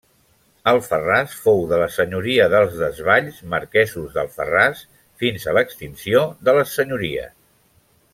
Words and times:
Alfarràs 0.69 1.33
fou 1.41 1.59
de 1.73 1.77
la 1.81 1.89
senyoria 1.97 2.47
dels 2.53 2.73
Desvalls, 2.79 3.37
marquesos 3.53 4.15
d'Alfarràs, 4.15 4.81
fins 5.25 5.45
a 5.45 5.55
l'extinció 5.59 6.23
de 6.49 6.57
les 6.61 6.75
senyories. 6.79 7.37